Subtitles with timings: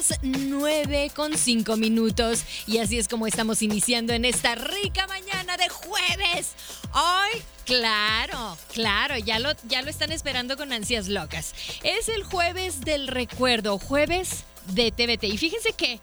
[0.00, 5.58] las 9 con 5 minutos y así es como estamos iniciando en esta rica mañana
[5.58, 6.52] de jueves.
[6.94, 11.54] Hoy, claro, claro, ya lo, ya lo están esperando con ansias locas.
[11.82, 15.24] Es el jueves del recuerdo, jueves de TVT.
[15.24, 16.00] Y fíjense que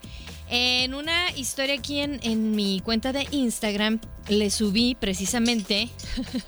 [0.47, 5.89] en una historia aquí en, en mi cuenta de Instagram le subí precisamente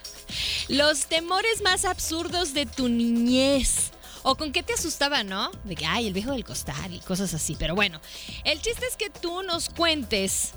[0.68, 3.92] los temores más absurdos de tu niñez.
[4.24, 5.52] O con qué te asustaba, ¿no?
[5.64, 7.56] De que, ay, el viejo del costal y cosas así.
[7.58, 8.02] Pero bueno,
[8.44, 10.54] el chiste es que tú nos cuentes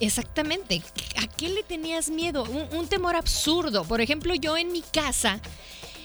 [0.00, 0.82] exactamente
[1.16, 2.44] a qué le tenías miedo.
[2.44, 3.84] Un, temor absurdo.
[3.84, 5.40] Por ejemplo, yo en mi casa,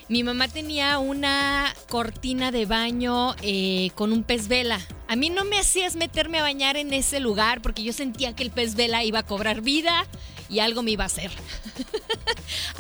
[0.10, 4.80] mi mamá tenía una cortina de baño eh, con un pez vela.
[5.08, 8.44] A mí no me hacías meterme a bañar en ese lugar porque yo sentía que
[8.44, 10.06] el pez vela iba a cobrar vida
[10.50, 11.32] y algo me iba a hacer.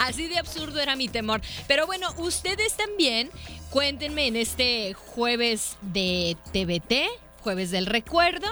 [0.03, 1.41] Así de absurdo era mi temor.
[1.67, 3.29] Pero bueno, ustedes también
[3.69, 7.09] cuéntenme en este jueves de TBT,
[7.41, 8.47] jueves del recuerdo.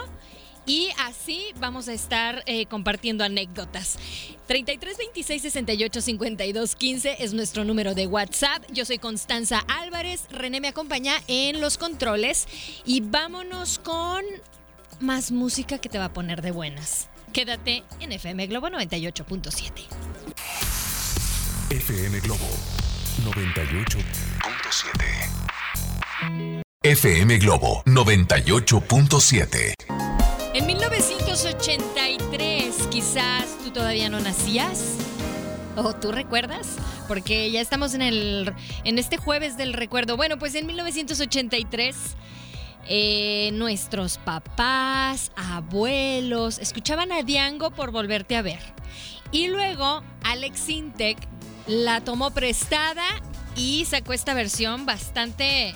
[0.64, 3.98] Y así vamos a estar eh, compartiendo anécdotas.
[4.46, 8.62] 33 26 68 52 15 es nuestro número de WhatsApp.
[8.72, 10.24] Yo soy Constanza Álvarez.
[10.30, 12.46] René me acompaña en los controles.
[12.86, 14.24] Y vámonos con
[15.00, 17.08] más música que te va a poner de buenas.
[17.34, 20.01] Quédate en FM Globo 98.7.
[21.82, 22.46] FM Globo
[23.24, 24.04] 98.7.
[26.84, 29.74] FM Globo 98.7.
[30.54, 34.94] En 1983, quizás tú todavía no nacías.
[35.74, 36.76] ¿O tú recuerdas?
[37.08, 38.54] Porque ya estamos en, el,
[38.84, 40.16] en este jueves del recuerdo.
[40.16, 41.96] Bueno, pues en 1983
[42.86, 48.60] eh, nuestros papás, abuelos, escuchaban a Diango por volverte a ver.
[49.32, 51.18] Y luego Alex Intec
[51.66, 53.04] la tomó prestada
[53.56, 55.74] y sacó esta versión bastante,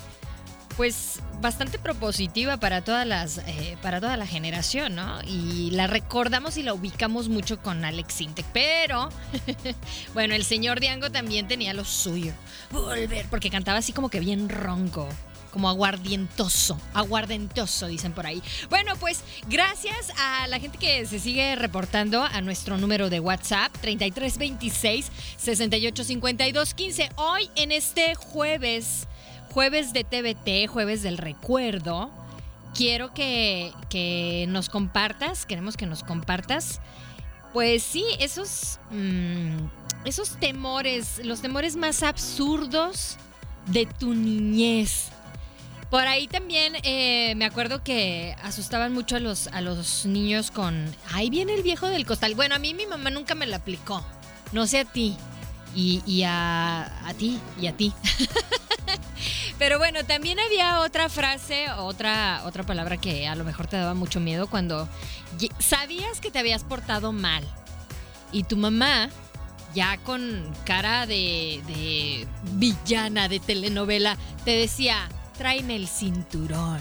[0.75, 5.21] pues, bastante propositiva para todas las, eh, para toda la generación, ¿no?
[5.23, 8.45] Y la recordamos y la ubicamos mucho con Alex Intec.
[8.53, 9.09] Pero,
[10.13, 12.33] bueno, el señor Diango también tenía lo suyo.
[12.71, 15.07] Volver, porque cantaba así como que bien ronco
[15.51, 18.41] como aguardientoso, aguardentoso dicen por ahí.
[18.69, 23.71] Bueno, pues gracias a la gente que se sigue reportando a nuestro número de WhatsApp
[23.81, 27.09] 3326 685215.
[27.15, 29.07] Hoy en este jueves,
[29.51, 32.11] jueves de TVT, jueves del recuerdo,
[32.75, 36.79] quiero que, que nos compartas, queremos que nos compartas,
[37.53, 39.57] pues sí, esos, mmm,
[40.05, 43.17] esos temores, los temores más absurdos
[43.67, 45.09] de tu niñez.
[45.89, 50.93] Por ahí también eh, me acuerdo que asustaban mucho a los, a los niños con,
[51.13, 52.35] ahí viene el viejo del costal.
[52.35, 54.05] Bueno, a mí mi mamá nunca me la aplicó,
[54.51, 55.15] no sé a ti,
[55.75, 57.93] y, a, a ti, y a ti.
[59.59, 63.93] Pero bueno, también había otra frase, otra, otra palabra que a lo mejor te daba
[63.93, 64.89] mucho miedo cuando
[65.59, 67.43] sabías que te habías portado mal
[68.31, 69.09] y tu mamá
[69.73, 76.79] ya con cara de, de villana de telenovela te decía, tráeme el cinturón.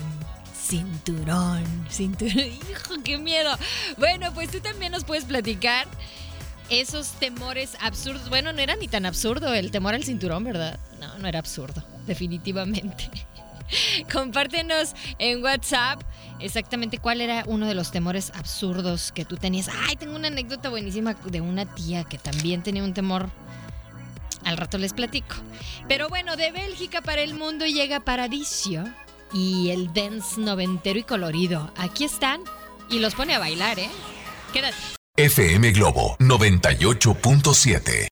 [0.55, 2.39] Cinturón, cinturón.
[2.71, 3.51] Hijo, qué miedo.
[3.99, 5.87] Bueno, pues tú también nos puedes platicar
[6.71, 8.29] esos temores absurdos.
[8.29, 10.81] Bueno, no era ni tan absurdo el temor al cinturón, ¿verdad?
[11.01, 13.11] No, no era absurdo, definitivamente.
[14.13, 16.03] Compártenos en WhatsApp
[16.41, 19.69] exactamente cuál era uno de los temores absurdos que tú tenías.
[19.89, 23.31] Ay, tengo una anécdota buenísima de una tía que también tenía un temor
[24.47, 25.37] al rato les platico.
[25.89, 28.85] Pero bueno, de Bélgica para el mundo llega Paradiso
[29.33, 31.71] y el dance noventero y colorido.
[31.77, 32.41] Aquí están
[32.89, 33.91] y los pone a bailar, ¿eh?
[34.53, 34.77] Quédate.
[35.17, 38.09] FM Globo 98.7.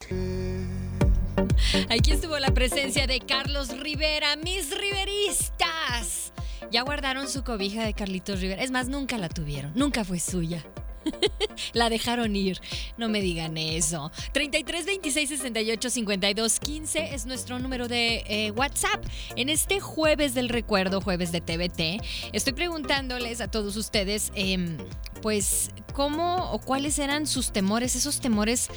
[1.90, 6.32] Aquí estuvo la presencia de Carlos Rivera, mis riveristas.
[6.70, 8.62] ya guardaron su cobija de Carlitos Rivera.
[8.62, 10.64] Es más, nunca la tuvieron, nunca fue suya.
[11.72, 12.60] La dejaron ir.
[12.96, 14.10] No me digan eso.
[14.32, 19.04] 33 26 68 52 15 es nuestro número de eh, WhatsApp.
[19.36, 24.78] En este jueves del recuerdo, jueves de TBT, estoy preguntándoles a todos ustedes, em,
[25.22, 28.68] pues, cómo o cuáles eran sus temores, esos temores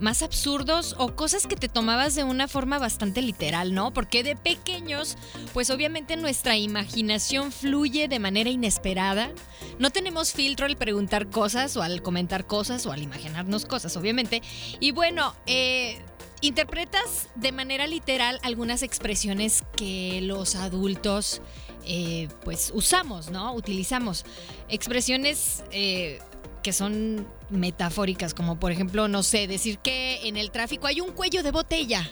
[0.00, 3.94] más absurdos o cosas que te tomabas de una forma bastante literal, ¿no?
[3.94, 5.16] Porque de pequeños,
[5.54, 9.30] pues obviamente nuestra imaginación fluye de manera inesperada.
[9.78, 14.42] No tenemos filtro al preguntar cosas o al comentar cosas o al imaginarnos cosas, obviamente.
[14.80, 16.02] Y bueno, eh,
[16.40, 21.40] interpretas de manera literal algunas expresiones que los adultos
[21.86, 23.54] eh, pues usamos, ¿no?
[23.54, 24.24] Utilizamos
[24.68, 26.18] expresiones eh,
[26.64, 31.12] que son metafóricas, como por ejemplo, no sé, decir que en el tráfico hay un
[31.12, 32.10] cuello de botella.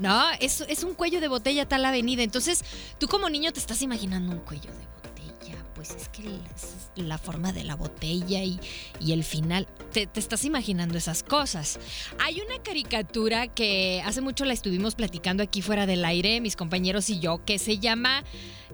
[0.00, 2.24] No, es, es un cuello de botella tal avenida.
[2.24, 2.64] Entonces,
[2.98, 4.91] tú como niño te estás imaginando un cuello de botella.
[5.82, 6.22] Pues es que
[6.94, 8.60] la forma de la botella y,
[9.00, 9.66] el final.
[9.92, 11.80] Te, te, estás imaginando esas cosas.
[12.20, 17.10] Hay una caricatura que hace mucho la estuvimos platicando aquí fuera del aire, mis compañeros
[17.10, 18.22] y yo, que se llama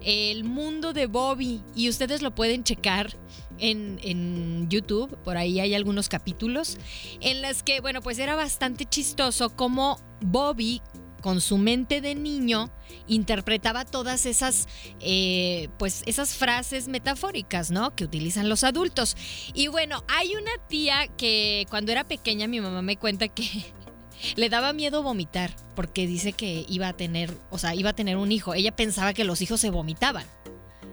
[0.03, 1.63] El mundo de Bobby.
[1.73, 3.17] Y ustedes lo pueden checar
[3.57, 6.77] en, YouTube, por ahí hay algunos capítulos,
[7.21, 10.81] en las que, bueno, pues era bastante chistoso como Bobby
[11.21, 12.71] con su mente de niño
[13.07, 14.67] interpretaba todas esas
[14.99, 19.15] eh, pues esas frases metafóricas no que utilizan los adultos.
[19.53, 23.65] Y bueno hay una tía que cuando era pequeña mi mamá me cuenta que
[24.35, 28.17] le daba miedo vomitar porque dice que iba a tener o sea iba a tener
[28.17, 28.53] un hijo.
[28.53, 30.25] Ella pensaba que los hijos se vomitaban.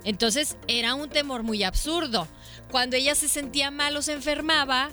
[0.04, 2.28] Entonces era un temor muy absurdo.
[2.70, 4.90] Cuando ella se sentía mal o se enfermaba,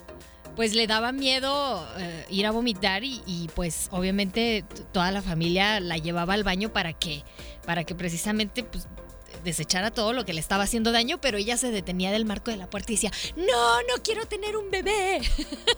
[0.55, 5.97] pues le daba miedo eh, ir a vomitar y, pues obviamente toda la familia la
[5.97, 7.23] llevaba al baño para que,
[7.65, 8.87] para que precisamente pues,
[9.43, 12.57] desechara todo lo que le estaba haciendo daño, pero ella se detenía del marco de
[12.57, 15.21] la puerta y decía, no, no quiero tener un bebé,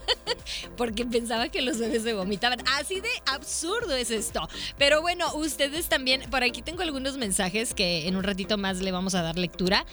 [0.78, 2.60] porque pensaba que los bebés se vomitaban.
[2.80, 4.48] Así de absurdo es esto.
[4.78, 8.92] Pero bueno, ustedes también, por aquí tengo algunos mensajes que en un ratito más le
[8.92, 9.86] vamos a dar lectura.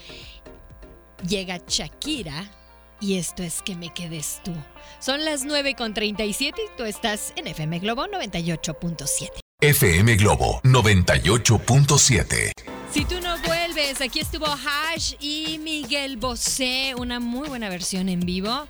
[1.27, 2.62] Llega Shakira.
[3.03, 4.55] Y esto es que me quedes tú.
[5.01, 9.29] Son las 9.37 y tú estás en FM Globo 98.7.
[9.61, 12.53] FM Globo 98.7.
[12.93, 18.21] Si tú no vuelves, aquí estuvo Hash y Miguel Bosé, una muy buena versión en
[18.21, 18.69] vivo.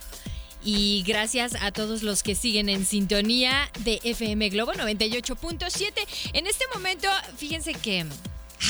[0.64, 5.92] Y gracias a todos los que siguen en sintonía de FM Globo 98.7.
[6.32, 7.06] En este momento,
[7.36, 8.06] fíjense que.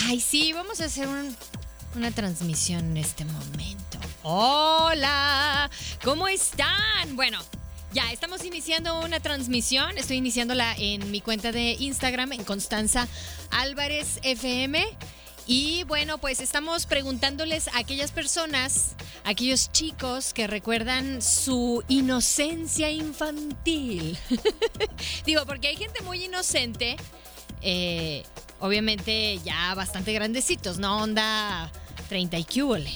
[0.06, 1.06] Ay, sí, vamos a hacer
[1.96, 3.98] una transmisión en este momento.
[4.22, 5.70] Hola,
[6.02, 7.16] ¿cómo están?
[7.16, 7.38] Bueno,
[7.92, 9.98] ya, estamos iniciando una transmisión.
[9.98, 13.08] Estoy iniciándola en mi cuenta de Instagram, en Constanza
[13.50, 14.84] Álvarez FM.
[15.46, 22.90] Y bueno, pues estamos preguntándoles a aquellas personas, a aquellos chicos que recuerdan su inocencia
[22.90, 24.16] infantil.
[25.26, 26.96] Digo, porque hay gente muy inocente,
[27.60, 28.22] eh,
[28.60, 31.02] obviamente ya bastante grandecitos, ¿no?
[31.02, 31.72] Onda
[32.12, 32.90] 30 y cúbole.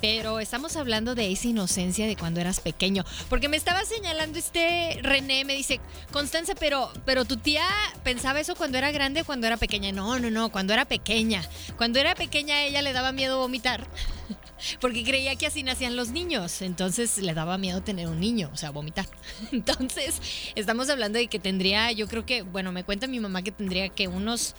[0.00, 3.04] Pero estamos hablando de esa inocencia de cuando eras pequeño.
[3.28, 7.64] Porque me estaba señalando este René, me dice, Constanza, pero, pero tu tía
[8.02, 9.92] pensaba eso cuando era grande o cuando era pequeña.
[9.92, 11.48] No, no, no, cuando era pequeña.
[11.76, 13.86] Cuando era pequeña ella le daba miedo vomitar.
[14.80, 16.60] Porque creía que así nacían los niños.
[16.60, 19.06] Entonces le daba miedo tener un niño, o sea, vomitar.
[19.52, 20.20] Entonces,
[20.56, 23.88] estamos hablando de que tendría, yo creo que, bueno, me cuenta mi mamá que tendría
[23.90, 24.56] que unos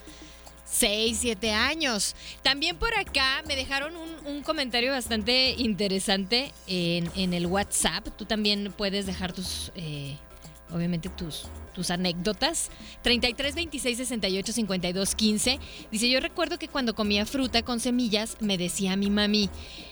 [0.65, 2.15] 6, 7 años.
[2.41, 8.07] También por acá me dejaron un, comentario bastante interesante en, el WhatsApp.
[8.17, 10.17] Tú también puedes dejar tus, eh,
[10.75, 12.69] obviamente tus, tus anécdotas.
[13.01, 15.59] 33 26 68 52 15.
[15.91, 19.49] Dice, yo recuerdo que cuando comía fruta con semillas me decía mi mami,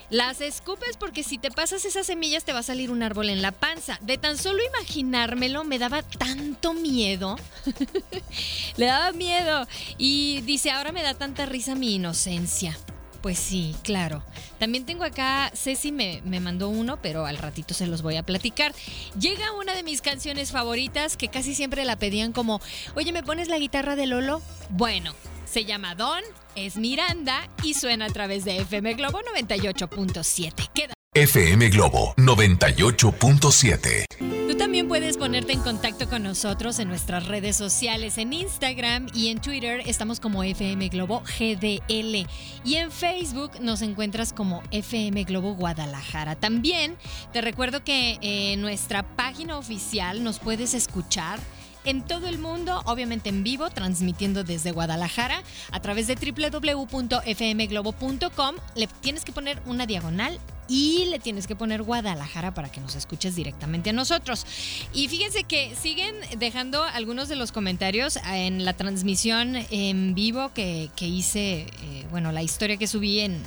[0.10, 3.42] las escupes porque si te pasas esas semillas te va a salir un árbol en
[3.42, 3.98] la panza.
[4.02, 7.38] De tan solo imaginármelo me daba tanto miedo.
[8.78, 9.66] Le daba miedo.
[9.98, 12.78] Y dice, ahora me da tanta risa mi inocencia.
[13.24, 14.22] Pues sí, claro.
[14.60, 18.24] También tengo acá, Ceci me, me, mandó uno, pero al ratito se los voy a
[18.24, 18.76] platicar.
[19.18, 22.60] Llega una de mis canciones favoritas que casi siempre la pedían como,
[22.96, 24.42] oye, ¿me pones la guitarra de Lolo?
[24.72, 25.14] Bueno,
[25.46, 26.22] se llama Don,
[26.58, 30.70] es Miranda y suena a través de FM Globo 98.7.
[30.74, 34.06] Queda FM Globo 98.7.
[34.54, 39.30] Tú también puedes ponerte en contacto con nosotros en nuestras redes sociales, en Instagram y
[39.30, 42.28] en Twitter estamos como FM Globo GDL
[42.64, 46.36] y en Facebook nos encuentras como FM Globo Guadalajara.
[46.36, 46.98] También
[47.32, 51.40] te recuerdo que en nuestra página oficial nos puedes escuchar
[51.84, 55.42] en todo el mundo, obviamente en vivo, transmitiendo desde Guadalajara
[55.72, 58.56] a través de www.fmglobo.com.
[58.76, 62.96] Le tienes que poner una diagonal y le tienes que poner Guadalajara para que nos
[62.96, 64.46] escuches directamente a nosotros.
[64.94, 70.90] Y fíjense que siguen dejando algunos de los comentarios en la transmisión en vivo que,
[71.00, 73.42] hice, eh, bueno, la historia que subí en,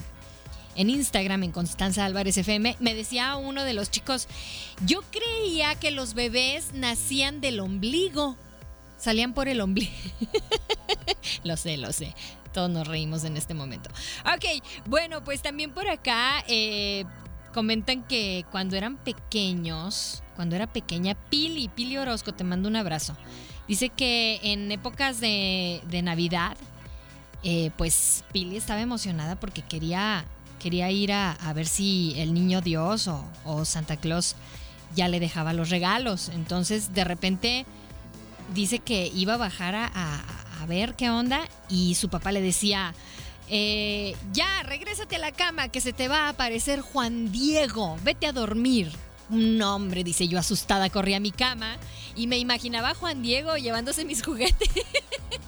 [0.76, 4.28] en Instagram, en Constanza Álvarez FM, me decía uno de los chicos,
[4.84, 8.36] yo creía que los bebés nacían del ombligo,
[8.98, 9.92] salían por el ombligo.
[11.44, 12.14] lo sé, lo sé.
[12.56, 13.90] Todos nos reímos en este momento.
[14.34, 17.04] Ok, bueno, pues también por acá eh,
[17.52, 23.14] comentan que cuando eran pequeños, cuando era pequeña, Pili, Pili Orozco, te mando un abrazo.
[23.68, 26.56] Dice que en épocas de, Navidad,
[27.42, 30.24] eh, pues Pili estaba emocionada porque quería,
[30.58, 33.06] quería ir a, ver si el niño Dios
[33.44, 34.34] o, Santa Claus
[34.94, 36.30] ya le dejaba los regalos.
[36.30, 37.66] Entonces, de repente,
[38.54, 40.35] dice que iba a bajar a a
[40.66, 42.94] ver qué onda y su papá le decía,
[43.48, 48.26] eh, ya, regrésate a la cama que se te va a aparecer Juan Diego, vete
[48.26, 48.92] a dormir.
[49.28, 51.76] Un hombre, dice yo asustada, corrí a mi cama
[52.14, 54.70] y me imaginaba a Juan Diego llevándose mis juguetes.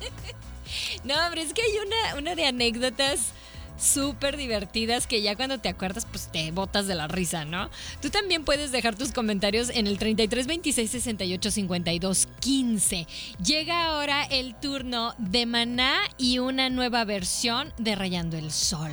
[1.04, 3.32] no, hombre, es que hay una, una de anécdotas
[3.78, 7.70] súper divertidas que ya cuando te acuerdas, pues te botas de la risa, ¿no?
[8.02, 13.06] Tú también puedes dejar tus comentarios en el 33 26 68 52 15.
[13.42, 18.92] Llega ahora el turno de Maná y una nueva versión de Rayando el Sol.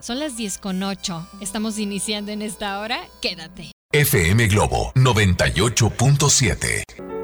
[0.00, 1.28] Son las 10 con 8.
[1.40, 3.00] Estamos iniciando en esta hora.
[3.20, 3.72] Quédate.
[3.92, 7.19] FM Globo 98.7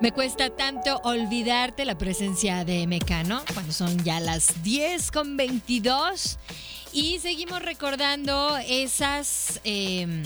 [0.00, 6.38] me cuesta tanto olvidarte la presencia de Mecano cuando son ya las 10 con 22
[6.92, 10.22] y seguimos recordando esas, em,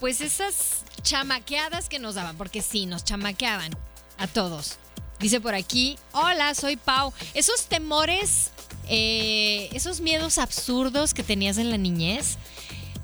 [0.00, 3.72] pues esas chamaqueadas que nos daban, porque sí, nos chamaqueaban
[4.18, 4.76] a todos.
[5.18, 7.12] Dice por aquí, hola, soy Pau.
[7.34, 8.50] Esos temores,
[8.88, 12.38] eh, esos miedos absurdos que tenías en la niñez,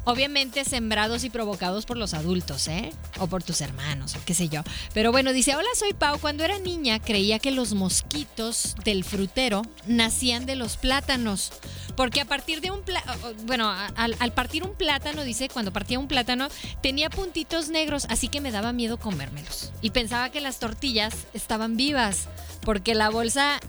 [0.05, 2.93] Obviamente sembrados y provocados por los adultos, ¿eh?
[3.19, 4.63] O por tus hermanos, o qué sé yo.
[4.93, 6.19] Pero bueno, dice, hola, soy Pau.
[6.19, 11.53] Cuando era niña creía que los mosquitos del frutero nacían de los plátanos.
[11.97, 15.99] Porque a partir de un plátano, bueno, al, al, partir un plátano, dice, cuando partía
[15.99, 16.49] un plátano,
[16.83, 19.73] tenía puntitos negros, así que me daba miedo comérmelos.
[19.81, 22.29] Y pensaba que las tortillas estaban vivas,
[22.63, 23.61] porque la bolsa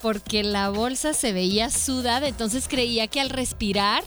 [0.00, 4.04] porque la bolsa se veía sudada, entonces creía que al respirar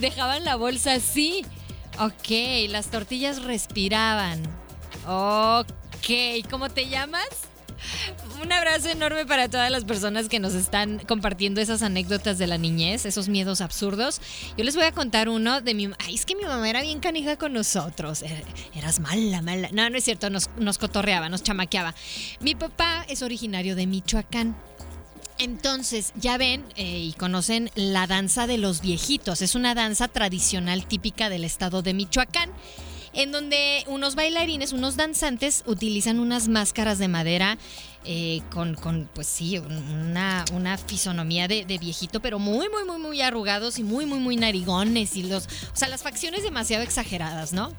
[0.00, 1.44] dejaban la bolsa así.
[1.98, 4.42] Ok, las tortillas respiraban.
[5.06, 7.28] Ok, ¿cómo te llamas?
[8.42, 12.58] Un abrazo enorme para todas las personas que nos están compartiendo esas anécdotas de la
[12.58, 14.20] niñez, esos miedos absurdos.
[14.56, 15.90] Yo les voy a contar uno de mi...
[15.98, 18.22] Ay, es que mi mamá era bien canija con nosotros.
[18.22, 19.68] Er, eras mala, mala.
[19.72, 21.94] No, no es cierto, nos, nos cotorreaba, nos chamaqueaba.
[22.40, 24.56] Mi papá es originario de Michoacán.
[25.38, 29.42] Entonces, ya ven eh, y conocen la danza de los viejitos.
[29.42, 32.50] Es una danza tradicional típica del estado de Michoacán
[33.12, 37.58] en donde unos bailarines, unos danzantes utilizan unas máscaras de madera
[38.04, 38.76] eh, con,
[39.12, 44.06] pues sí, una, una fisonomía de, viejito, pero muy, muy, muy, muy arrugados y muy,
[44.06, 47.72] muy, muy narigones y los, o sea, las facciones demasiado exageradas, ¿no?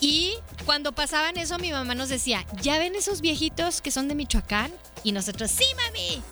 [0.00, 0.34] Y
[0.66, 4.72] cuando pasaban eso, mi mamá nos decía, ¿ya ven esos viejitos que son de Michoacán?
[5.02, 6.22] Y nosotros, sí, mami.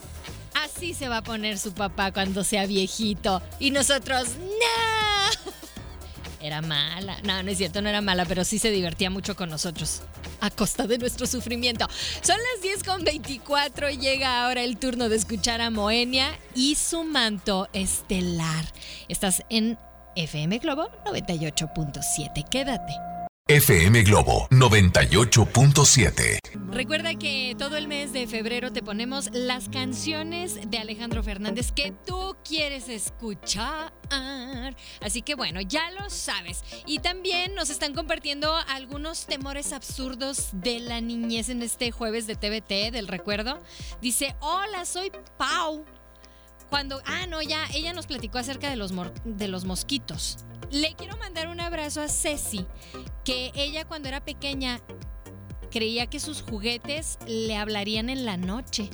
[0.62, 3.42] Así se va a poner su papá cuando sea viejito.
[3.58, 5.52] Y nosotros, ¡no!
[6.40, 7.18] era mala.
[7.24, 10.02] No, no es cierto, no era mala, pero sí se divertía mucho con nosotros.
[10.40, 11.88] A costa de nuestro sufrimiento.
[12.22, 16.76] Son las 10 con 24 y llega ahora el turno de escuchar a Moenia y
[16.76, 18.64] su manto estelar.
[19.08, 19.78] Estás en
[20.14, 22.48] FM Globo 98.7.
[22.48, 23.11] Quédate.
[23.48, 26.38] FM Globo 98.7.
[26.70, 31.92] Recuerda que todo el mes de febrero te ponemos las canciones de Alejandro Fernández que
[32.06, 33.92] tú quieres escuchar.
[35.00, 36.62] Así que bueno, ya lo sabes.
[36.86, 42.36] Y también nos están compartiendo algunos temores absurdos de la niñez en este jueves de
[42.36, 43.60] TVT del recuerdo.
[44.00, 45.84] Dice, hola, soy Pau.
[46.72, 48.94] Cuando, ah, no, ya, ella nos platicó acerca de los,
[49.26, 50.38] de los mosquitos.
[50.70, 52.64] Le quiero mandar un abrazo a Ceci,
[53.26, 54.80] que ella cuando era pequeña
[55.70, 58.88] creía que sus juguetes le hablarían en la noche.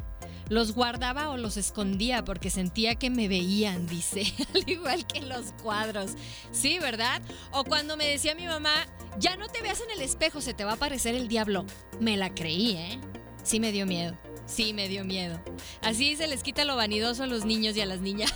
[0.49, 4.25] Los guardaba o los escondía porque sentía que me veían, dice,
[4.57, 6.17] al igual que los cuadros.
[6.51, 7.23] Sí, ¿verdad?
[7.53, 8.89] O cuando me decía mi mamá,
[9.21, 11.65] ya no te veas en el espejo, se te va a aparecer el diablo.
[12.01, 12.99] Me la creí, ¿eh?
[13.45, 14.19] Sí me dio miedo.
[14.49, 15.41] Sí me dio miedo.
[15.83, 18.33] Así se les quita lo vanidoso a los niños y a las niñas.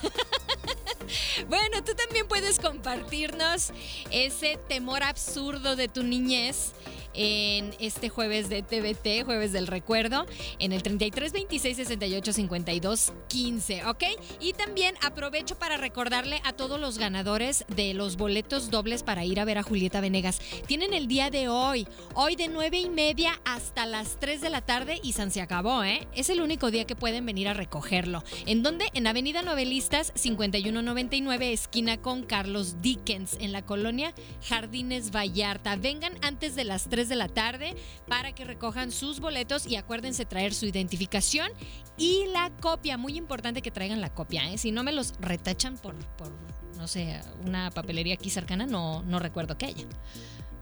[1.49, 3.73] bueno, tú también puedes compartirnos
[4.11, 6.73] ese temor absurdo de tu niñez
[7.15, 10.27] en este jueves de TVT, jueves del recuerdo,
[10.59, 14.05] en el 33 26 68 52 15, ¿ok?
[14.41, 19.41] Y también aprovecho para recordarle a todos los ganadores de los boletos dobles para ir
[19.41, 20.41] a ver a Julieta Venegas.
[20.67, 24.61] Tienen el día de hoy, hoy de 9 y media hasta las 3 de la
[24.61, 26.07] tarde y San se acabó, ¿eh?
[26.15, 28.23] Es el único día que pueden venir a recogerlo.
[28.47, 28.87] ¿En dónde?
[28.95, 34.15] En Avenida Novelistas 5199, esquina con Carlos Dickens, en la colonia
[34.49, 35.77] Jardines Vallarta.
[35.77, 40.25] Vengan antes de las 3 de la tarde para que recojan sus boletos y acuérdense
[40.25, 41.51] traer su identificación
[41.97, 42.97] y la copia.
[42.97, 44.59] Muy importante que traigan la copia, ¿eh?
[44.59, 46.33] Si no me los retachan por, por
[46.77, 49.87] no sé, una papelería aquí cercana, no, no recuerdo que haya.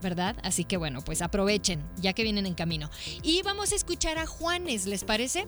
[0.03, 0.37] ¿verdad?
[0.43, 2.91] Así que bueno, pues aprovechen, ya que vienen en camino.
[3.23, 5.47] Y vamos a escuchar a Juanes, ¿les parece?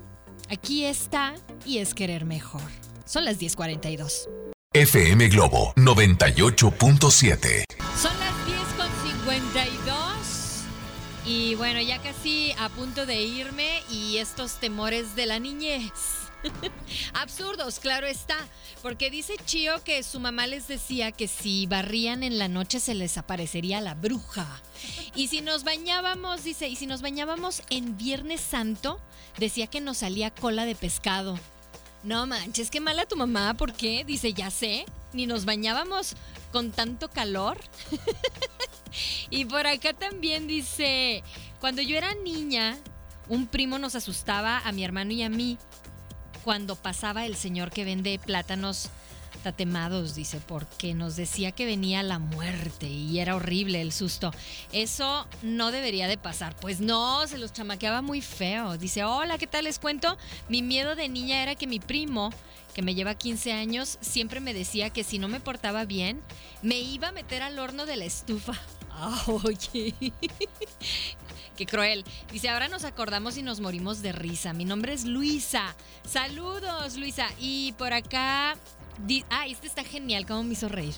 [0.50, 1.34] Aquí está
[1.64, 2.62] y es querer mejor.
[3.04, 4.28] Son las 10:42.
[4.74, 7.64] FM Globo 98.7.
[8.00, 8.11] Son
[11.34, 15.90] Y bueno, ya casi a punto de irme y estos temores de la niñez.
[17.14, 18.36] Absurdos, claro está,
[18.82, 22.94] porque dice Chío que su mamá les decía que si barrían en la noche se
[22.94, 24.60] les aparecería la bruja.
[25.14, 29.00] Y si nos bañábamos, dice, y si nos bañábamos en Viernes Santo,
[29.38, 31.38] decía que nos salía cola de pescado.
[32.02, 34.04] No manches, qué mala tu mamá, ¿por qué?
[34.04, 34.84] Dice, ya sé,
[35.14, 36.14] ni nos bañábamos
[36.52, 37.58] con tanto calor.
[39.30, 41.22] y por acá también dice,
[41.60, 42.78] cuando yo era niña,
[43.28, 45.58] un primo nos asustaba a mi hermano y a mí
[46.44, 48.90] cuando pasaba el señor que vende plátanos
[49.42, 54.32] tatemados, dice, porque nos decía que venía la muerte y era horrible el susto.
[54.72, 56.54] Eso no debería de pasar.
[56.56, 58.78] Pues no, se los chamaqueaba muy feo.
[58.78, 60.16] Dice, hola, ¿qué tal les cuento?
[60.48, 62.30] Mi miedo de niña era que mi primo,
[62.74, 66.22] que me lleva 15 años, siempre me decía que si no me portaba bien,
[66.62, 68.54] me iba a meter al horno de la estufa.
[69.26, 69.94] oye,
[71.56, 72.04] Qué cruel.
[72.30, 74.52] Dice, ahora nos acordamos y nos morimos de risa.
[74.52, 75.76] Mi nombre es Luisa.
[76.04, 77.26] Saludos, Luisa.
[77.38, 78.56] Y por acá...
[79.30, 80.94] ah, este está genial, cómo me hizo reír.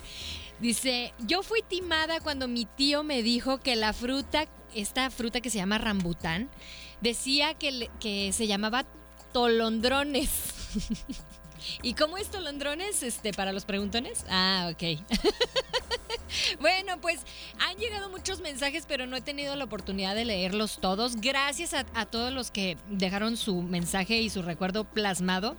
[0.59, 5.49] Dice, yo fui timada cuando mi tío me dijo que la fruta, esta fruta que
[5.49, 6.49] se llama rambután,
[7.01, 8.85] decía que, que se llamaba
[9.33, 10.29] tolondrones.
[11.81, 14.25] ¿Y cómo es Tolondrones este, para los preguntones?
[14.29, 14.99] Ah, ok.
[16.59, 17.21] bueno, pues
[17.59, 21.17] han llegado muchos mensajes, pero no he tenido la oportunidad de leerlos todos.
[21.17, 25.55] Gracias a, a todos los que dejaron su mensaje y su recuerdo plasmado.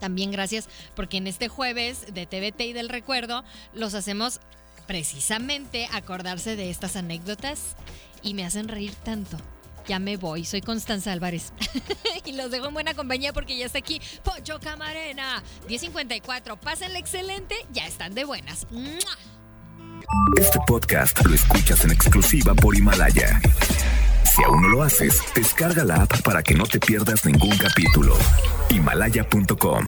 [0.00, 4.40] También gracias porque en este jueves de TVT y del recuerdo los hacemos
[4.86, 7.74] precisamente acordarse de estas anécdotas
[8.22, 9.38] y me hacen reír tanto
[9.86, 10.44] ya me voy.
[10.44, 11.52] Soy Constanza Álvarez.
[12.24, 15.42] y los dejo en buena compañía porque ya está aquí Pocho Camarena.
[15.68, 16.56] 1054.
[16.56, 17.54] Pásenle excelente.
[17.72, 18.66] Ya están de buenas.
[20.36, 23.40] Este podcast lo escuchas en exclusiva por Himalaya.
[24.24, 28.16] Si aún no lo haces, descarga la app para que no te pierdas ningún capítulo.
[28.70, 29.76] Himalaya.com